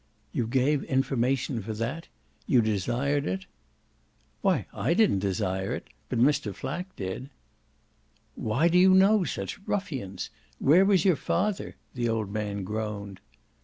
[0.33, 2.07] "You gave information for that?
[2.47, 3.45] You desired it?"
[4.41, 6.55] "Why I didn't desire it but Mr.
[6.55, 7.29] Flack did."
[8.33, 10.31] "Why do you know such ruffians?
[10.57, 13.21] Where was your father?" the old man groaned.